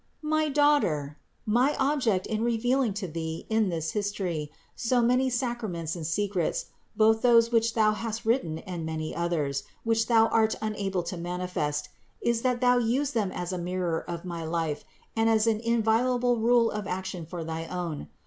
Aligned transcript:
414. 0.21 0.29
My 0.31 0.49
daughter, 0.51 1.17
my 1.45 1.75
object 1.75 2.25
in 2.25 2.43
revealing 2.43 2.91
to 2.95 3.07
thee 3.07 3.45
in 3.51 3.69
this 3.69 3.91
history 3.91 4.51
so 4.75 4.99
many 5.03 5.29
sacraments 5.29 5.95
and 5.95 6.07
secrets, 6.07 6.65
both 6.95 7.21
those 7.21 7.51
which 7.51 7.75
thou 7.75 7.91
hast 7.91 8.25
written 8.25 8.57
and 8.57 8.83
many 8.83 9.15
others, 9.15 9.61
which 9.83 10.07
thou 10.07 10.25
art 10.29 10.55
unable 10.59 11.03
to 11.03 11.17
manifest, 11.17 11.89
is, 12.19 12.41
that 12.41 12.61
thou 12.61 12.79
use 12.79 13.11
them 13.11 13.31
as 13.31 13.53
a 13.53 13.59
mirror 13.59 14.03
of 14.09 14.25
my 14.25 14.43
life 14.43 14.83
and 15.15 15.29
as 15.29 15.45
an 15.45 15.59
inviolable 15.59 16.37
rule 16.37 16.71
of 16.71 16.87
action 16.87 17.23
for 17.23 17.43
thy 17.43 17.67
own. 17.67 18.07